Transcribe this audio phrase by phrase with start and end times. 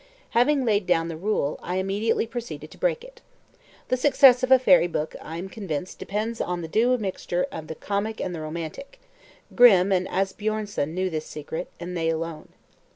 [0.31, 3.21] Having laid down the rule, I immediately proceeded to break it.
[3.89, 7.67] The success of a fairy book, I am convinced, depends on the due admixture of
[7.67, 8.99] the comic and the romantic:
[9.53, 12.49] Grimm and Asbjörnsen knew this secret, and they alone.